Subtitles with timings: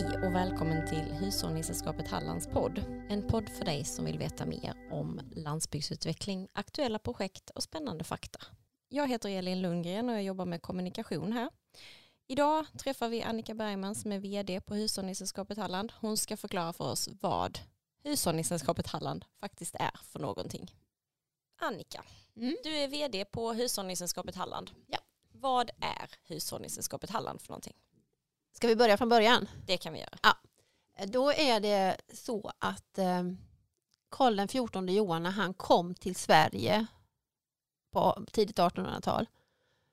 [0.00, 2.78] Hej och välkommen till Hushållningssällskapet Hallands podd.
[3.08, 8.38] En podd för dig som vill veta mer om landsbygdsutveckling, aktuella projekt och spännande fakta.
[8.88, 11.50] Jag heter Elin Lundgren och jag jobbar med kommunikation här.
[12.26, 15.92] Idag träffar vi Annika Bergman som är vd på Hushållningssällskapet Halland.
[16.00, 17.58] Hon ska förklara för oss vad
[18.04, 20.74] Hushållningssällskapet Halland faktiskt är för någonting.
[21.58, 22.04] Annika,
[22.36, 22.56] mm.
[22.62, 24.70] du är vd på Hushållningssällskapet Halland.
[24.86, 24.98] Ja.
[25.32, 27.76] Vad är Hushållningssällskapet Halland för någonting?
[28.52, 29.48] Ska vi börja från början?
[29.66, 30.18] Det kan vi göra.
[30.22, 30.36] Ja.
[31.06, 33.22] Då är det så att eh,
[34.10, 36.86] Karl den XIV Johan när han kom till Sverige
[37.92, 39.26] på tidigt 1800-tal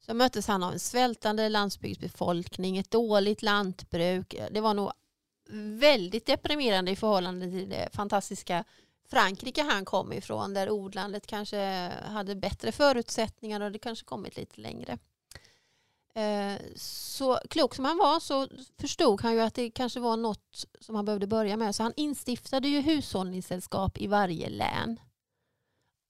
[0.00, 4.34] så möttes han av en svältande landsbygdsbefolkning, ett dåligt lantbruk.
[4.50, 4.92] Det var nog
[5.78, 8.64] väldigt deprimerande i förhållande till det fantastiska
[9.10, 14.60] Frankrike han kom ifrån där odlandet kanske hade bättre förutsättningar och det kanske kommit lite
[14.60, 14.98] längre.
[16.20, 18.48] Eh, så klok som han var så
[18.80, 21.74] förstod han ju att det kanske var något som han behövde börja med.
[21.74, 25.00] Så han instiftade ju hushållningssällskap i varje län.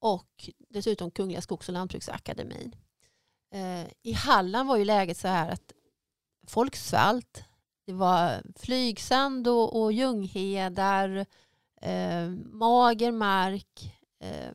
[0.00, 2.76] Och dessutom Kungliga Skogs och lantbruksakademin.
[3.54, 5.72] Eh, I Halland var ju läget så här att
[6.46, 7.44] folk svalt.
[7.86, 11.26] Det var flygsand och, och ljunghedar,
[11.82, 13.94] eh, mager mark.
[14.20, 14.52] Eh,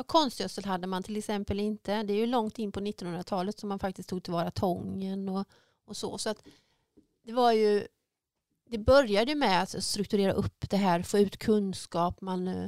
[0.00, 2.02] Ja, konstgödsel hade man till exempel inte.
[2.02, 5.48] Det är ju långt in på 1900-talet som man faktiskt tog tillvara tången och,
[5.84, 6.18] och så.
[6.18, 6.42] Så att
[7.24, 7.86] det var ju
[8.70, 12.20] det började med att strukturera upp det här, få ut kunskap.
[12.20, 12.64] Man, eh,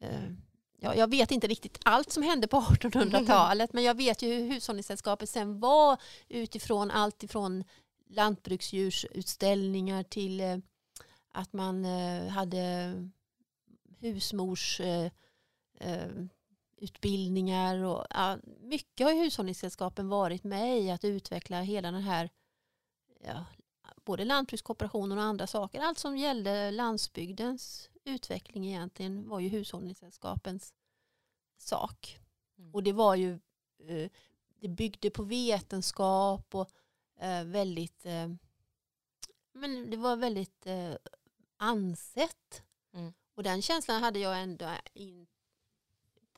[0.00, 0.30] eh
[0.78, 4.54] ja, jag vet inte riktigt allt som hände på 1800-talet men jag vet ju hur
[4.54, 7.64] Hushållningssällskapet sen var utifrån allt ifrån
[8.08, 10.56] lantbruksdjursutställningar till eh,
[11.32, 12.94] att man eh, hade
[14.00, 15.10] husmors eh,
[15.80, 16.08] eh,
[16.80, 22.30] utbildningar och ja, mycket har hushållningssällskapen varit med i att utveckla hela den här
[23.20, 23.44] ja,
[24.04, 25.80] både lantbrukskooperationen och andra saker.
[25.80, 30.74] Allt som gällde landsbygdens utveckling egentligen var ju hushållningssällskapens
[31.58, 32.18] sak.
[32.58, 32.74] Mm.
[32.74, 33.32] Och det var ju
[33.78, 34.10] eh,
[34.60, 36.70] det byggde på vetenskap och
[37.20, 38.28] eh, väldigt eh,
[39.52, 40.66] men det var väldigt
[41.56, 42.62] ansett.
[42.94, 43.12] Mm.
[43.34, 45.37] Och den känslan hade jag ändå inte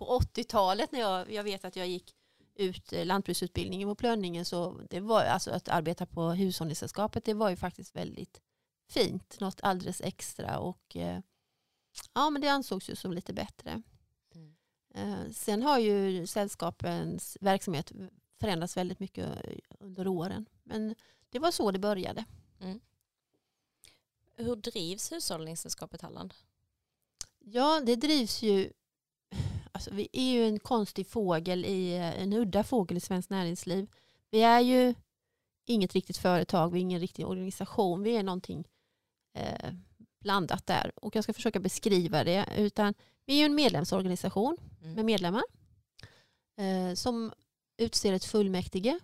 [0.01, 2.15] på 80-talet när jag, jag vet att jag gick
[2.55, 7.51] ut eh, lantbruksutbildningen på Plönningen så det var alltså att arbeta på hushållningssällskapet det var
[7.51, 8.41] ju faktiskt väldigt
[8.89, 11.21] fint, något alldeles extra och eh,
[12.15, 13.83] ja men det ansågs ju som lite bättre.
[14.35, 14.55] Mm.
[14.95, 17.93] Eh, sen har ju sällskapens verksamhet
[18.41, 19.29] förändrats väldigt mycket
[19.81, 20.95] under åren men
[21.31, 22.25] det var så det började.
[22.61, 22.81] Mm.
[24.37, 26.35] Hur drivs hushållningssällskapet Halland?
[27.39, 28.73] Ja, det drivs ju
[29.81, 33.87] alltså, vi är ju en konstig fågel, i, en udda fågel i svenskt näringsliv.
[34.31, 34.95] Vi är ju
[35.67, 38.65] inget riktigt företag, vi är ingen riktig organisation, vi är någonting
[39.35, 39.71] eh,
[40.21, 40.93] blandat där.
[40.97, 42.47] Och jag ska försöka beskriva det.
[42.57, 42.95] Utan
[43.27, 44.95] vi är ju en medlemsorganisation mm.
[44.95, 45.43] med medlemmar
[46.59, 47.33] eh, som
[47.79, 48.99] utser ett fullmäktige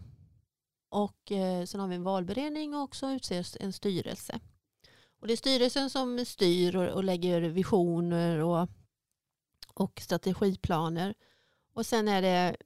[0.91, 4.41] och eh, sen har vi en valberedning och också utser en styrelse.
[5.21, 8.69] Och det är styrelsen som styr och, och lägger visioner och
[9.77, 11.15] och strategiplaner.
[11.75, 12.57] Och sen är det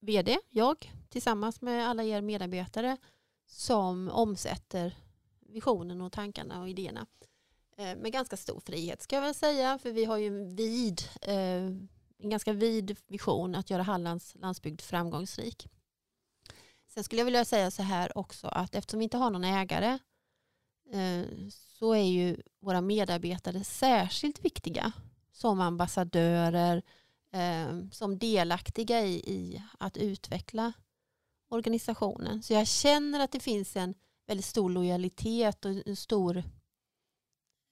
[0.00, 2.96] vd, jag, tillsammans med alla er medarbetare
[3.46, 4.96] som omsätter
[5.40, 7.06] visionen och tankarna och idéerna.
[7.76, 11.02] Eh, med ganska stor frihet ska jag väl säga, för vi har ju en, vid,
[11.22, 11.64] eh,
[12.18, 15.68] en ganska vid vision att göra Hallands landsbygd framgångsrik.
[16.88, 19.98] Sen skulle jag vilja säga så här också att eftersom vi inte har någon ägare
[20.92, 24.92] eh, så är ju våra medarbetare särskilt viktiga
[25.32, 26.82] som ambassadörer,
[27.32, 30.72] eh, som delaktiga i, i att utveckla
[31.48, 32.42] organisationen.
[32.42, 33.94] Så jag känner att det finns en
[34.26, 36.36] väldigt stor lojalitet och en stor,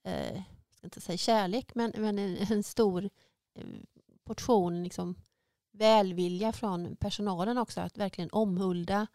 [0.03, 3.09] eh, jag ska inte säga kärlek, men, men en, en stor
[3.55, 3.65] eh,
[4.23, 5.15] portion liksom
[5.71, 9.07] välvilja från personalen också att verkligen omhulda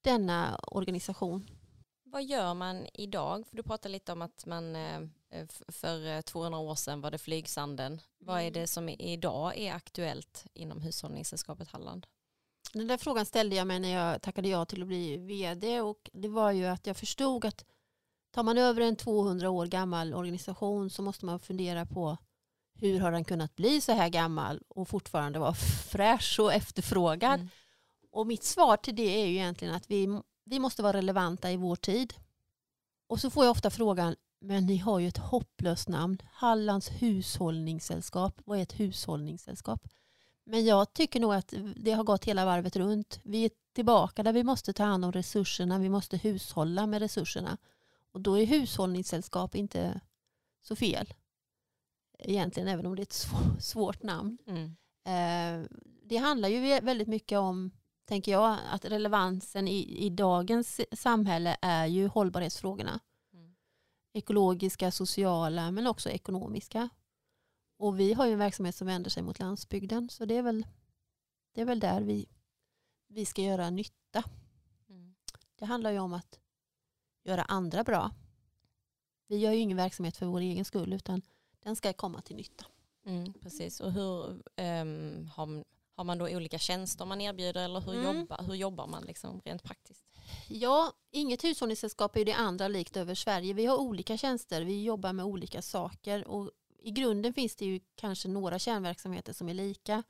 [0.00, 1.46] denna organisation.
[2.02, 3.46] Vad gör man idag?
[3.46, 5.00] För du pratade lite om att man eh,
[5.68, 7.92] för 200 år sedan var det flygsanden.
[7.92, 8.02] Mm.
[8.18, 8.52] Vad är mm.
[8.52, 12.06] det som idag är aktuellt inom Hushållningssällskapet Halland?
[12.72, 16.10] Den där frågan ställde jag mig när jag tackade ja till att bli vd och
[16.12, 17.64] det var ju att jag förstod att
[18.30, 22.18] tar man över en 200 år gammal organisation så måste man fundera på
[22.74, 25.54] hur har den kunnat bli så här gammal och fortfarande vara
[25.90, 27.40] fräsch och efterfrågad.
[27.40, 27.48] Mm.
[28.10, 31.56] Och mitt svar till det är ju egentligen att vi, vi måste vara relevanta i
[31.56, 32.14] vår tid.
[33.08, 36.18] Och så får jag ofta frågan, men ni har ju ett hopplöst namn.
[36.32, 38.40] Hallands hushållningssällskap.
[38.44, 39.88] Vad är ett hushållningssällskap?
[40.44, 43.20] Men jag tycker nog att det har gått hela varvet runt.
[43.24, 45.78] Vi är tillbaka där vi måste ta hand om resurserna.
[45.78, 47.58] Vi måste hushålla med resurserna.
[48.12, 50.00] Och då är hushållningssällskap inte
[50.62, 51.14] så fel.
[52.18, 54.38] Egentligen, även om det är ett svårt namn.
[54.46, 54.76] Mm.
[55.04, 55.68] Eh,
[56.02, 57.70] det handlar ju väldigt mycket om,
[58.04, 63.00] tänker jag, att relevansen i, i dagens samhälle är ju hållbarhetsfrågorna.
[64.16, 66.88] Ekologiska, sociala men också ekonomiska.
[67.76, 70.66] Och vi har ju en verksamhet som vänder sig mot landsbygden så det är väl,
[71.52, 72.28] det är väl där vi,
[73.08, 74.24] vi ska göra nytta.
[74.88, 75.14] Mm.
[75.54, 76.38] Det handlar ju om att
[77.24, 78.10] göra andra bra.
[79.26, 81.22] Vi gör ju ingen verksamhet för vår egen skull utan
[81.60, 82.64] den ska komma till nytta.
[83.06, 84.24] Mm, precis, och hur
[84.56, 85.64] um, har,
[85.94, 88.18] har man då olika tjänster man erbjuder eller hur, mm.
[88.18, 90.04] jobbar, hur jobbar man liksom rent praktiskt?
[90.48, 93.52] Ja, inget hushållningssällskap är det andra likt över Sverige.
[93.54, 96.50] Vi har olika tjänster, vi jobbar med olika saker och
[96.82, 100.02] i grunden finns det ju kanske några kärnverksamheter som är lika.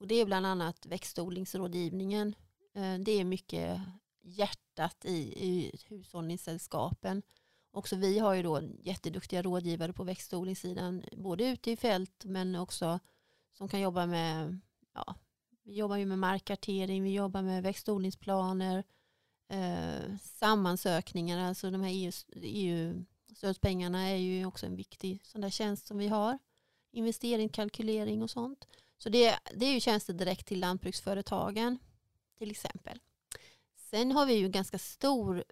[0.00, 2.34] Och det är bland annat växtodlingsrådgivningen.
[2.74, 3.80] Eh, det är mycket
[4.22, 7.22] hjärtat i, i hushållningssällskapen.
[7.70, 12.98] Också vi har ju då jätteduktiga rådgivare på växtodlingssidan, både ute i fält men också
[13.52, 14.60] som kan jobba med,
[14.94, 15.14] ja,
[15.62, 18.84] vi jobbar ju med markkartering, vi jobbar med växtodlingsplaner,
[19.48, 25.86] eh, sammansökningar, alltså de här EU, EU-stödspengarna är ju också en viktig sån där tjänst
[25.86, 26.38] som vi har.
[26.90, 28.66] Investeringskalkylering och sånt.
[28.98, 31.78] Så det, det är ju tjänster direkt till lantbruksföretagen
[32.38, 33.00] till exempel.
[33.76, 35.44] Sen har vi ju ganska stor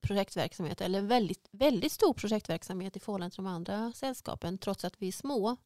[0.00, 5.08] projektverksamhet, eller väldigt, väldigt stor projektverksamhet i förhållande till de andra sällskapen, trots att vi
[5.08, 5.56] är små.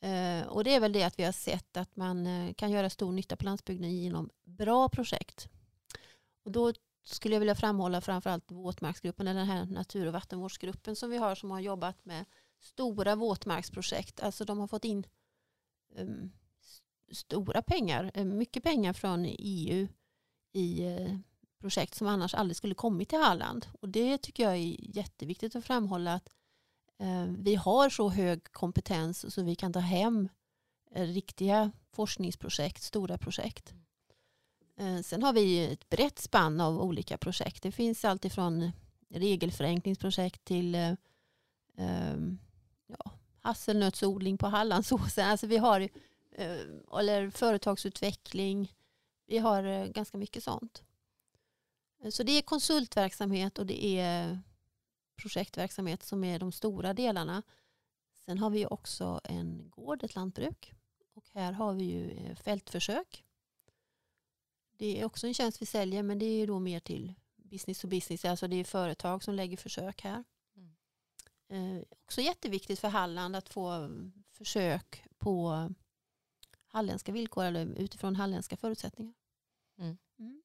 [0.00, 2.90] Eh, och det är väl det att vi har sett att man eh, kan göra
[2.90, 5.48] stor nytta på landsbygden genom bra projekt.
[6.44, 6.72] Och då
[7.04, 11.34] skulle jag vilja framhålla framförallt våtmarksgruppen, eller den här natur och vattenvårdsgruppen som vi har
[11.34, 12.24] som har jobbat med
[12.60, 14.20] stora våtmarksprojekt.
[14.20, 15.06] Alltså de har fått in
[15.96, 16.32] um,
[17.12, 19.88] stora pengar, eh, mycket pengar från EU
[20.52, 21.18] i uh,
[21.60, 23.66] projekt som annars aldrig skulle kommit till Halland.
[23.80, 26.28] Och det tycker jag är jätteviktigt att framhålla att
[27.02, 30.28] uh, vi har så hög kompetens så vi kan ta hem
[30.96, 33.74] uh, riktiga forskningsprojekt, stora projekt.
[34.76, 37.62] Eh, sen har vi ett brett spann av olika projekt.
[37.62, 38.72] Det finns alltifrån
[39.08, 40.74] regelförenklingsprojekt till
[41.76, 42.38] um,
[42.86, 45.26] ja, hasselnötsodling på Hallandsåsen.
[45.30, 45.80] Alltså vi har,
[46.32, 46.60] eh,
[46.98, 48.72] eller företagsutveckling.
[49.26, 50.82] Vi har ganska mycket sånt.
[52.10, 54.40] Så det är konsultverksamhet och det är
[55.16, 57.42] projektverksamhet som är de stora delarna.
[58.24, 60.72] Sen har vi också en gård, ett lantbruk.
[61.14, 63.24] Och här har vi ju fältförsök.
[64.76, 67.88] Det är också en tjänst vi säljer men det är då mer till business to
[67.88, 68.24] business.
[68.24, 70.24] Alltså det är företag som lägger försök här.
[71.48, 73.90] Eh, också jätteviktigt för Halland att få
[74.32, 75.68] försök på
[76.66, 79.14] halländska villkor eller utifrån halländska förutsättningar.
[79.78, 79.96] Mm.
[80.18, 80.42] Mm.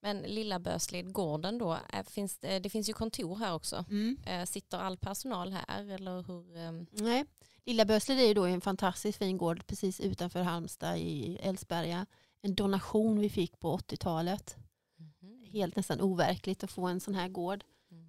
[0.00, 3.84] Men Lilla Böslid, gården då, är, finns det, det, finns ju kontor här också.
[3.90, 4.16] Mm.
[4.26, 6.56] Eh, sitter all personal här eller hur?
[6.56, 6.86] Ehm?
[6.90, 7.24] Nej,
[7.64, 12.06] Lilla Böslid är ju då en fantastiskt fin gård precis utanför Halmstad i Älvsberga.
[12.42, 14.56] En donation vi fick på 80-talet.
[14.96, 15.44] Mhm.
[15.44, 17.64] Helt nästan overkligt att få en sån här gård.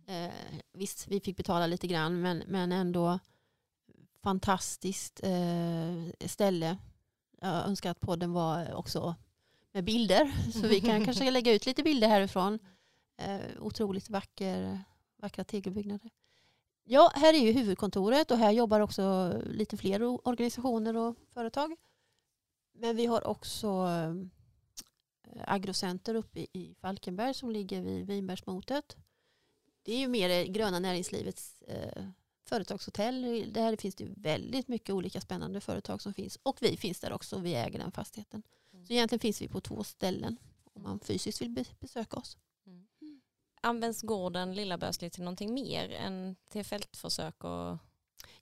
[0.07, 0.33] Eh,
[0.73, 3.19] visst, vi fick betala lite grann men, men ändå
[4.23, 6.77] fantastiskt eh, ställe.
[7.41, 9.15] Jag önskar att podden var också
[9.71, 12.59] med bilder så vi kan kanske lägga ut lite bilder härifrån.
[13.17, 14.79] Eh, otroligt vacker,
[15.17, 16.11] vackra tegelbyggnader.
[16.83, 21.75] Ja, här är ju huvudkontoret och här jobbar också lite fler organisationer och företag.
[22.77, 24.15] Men vi har också eh,
[25.47, 28.97] Agrocenter uppe i Falkenberg som ligger vid Vinbergsmotet
[29.87, 32.05] det är ju mer det gröna näringslivets eh,
[32.45, 33.45] företagshotell.
[33.53, 36.39] Där finns det väldigt mycket olika spännande företag som finns.
[36.43, 38.43] Och vi finns där också, vi äger den fastigheten.
[38.73, 38.85] Mm.
[38.85, 40.37] Så egentligen finns vi på två ställen
[40.73, 42.37] om man fysiskt vill besöka oss.
[42.65, 42.87] Mm.
[43.61, 47.43] Används gården Lilla Bösli till någonting mer än till fältförsök?
[47.43, 47.77] Och...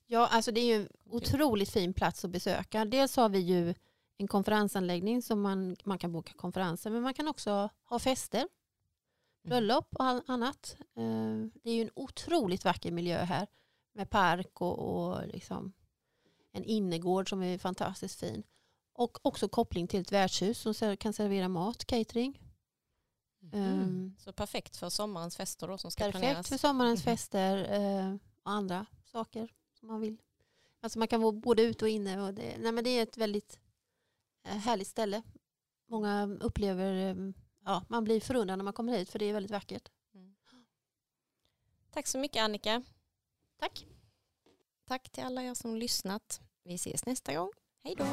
[0.06, 2.84] Ja, alltså det är ju en otroligt fin plats att besöka.
[2.84, 3.74] Dels har vi ju
[4.18, 8.48] en konferensanläggning som man, man kan boka konferenser men man kan också ha fester
[9.42, 10.76] bröllop och annat.
[10.80, 13.46] Eh, det är ju en otroligt vacker miljö här
[13.92, 15.72] med park och, och liksom
[16.52, 18.42] en innergård som är fantastiskt fin.
[18.92, 22.40] Och också koppling till ett värdshus som kan servera mat, catering.
[23.52, 23.80] Mm.
[23.80, 26.36] Um, så perfekt för sommarens fester då som ska perfekt planeras?
[26.36, 27.16] Perfekt för sommarens mm.
[27.16, 30.16] fester uh, och andra saker som man vill.
[30.80, 32.22] Alltså man kan vara både ute och inne.
[32.22, 33.60] Och det, nej men det är ett väldigt
[34.46, 35.22] härligt ställe.
[35.86, 37.34] Många upplever um,
[37.64, 39.88] ja, man blir förundrad när man kommer hit för det är väldigt vackert.
[40.14, 40.34] Mm.
[41.90, 42.82] Tack så mycket Annika.
[43.58, 43.86] Tack.
[44.84, 46.40] Tack till alla er som lyssnat.
[46.64, 47.50] Vi ses nästa gång.
[47.84, 48.04] Hej då.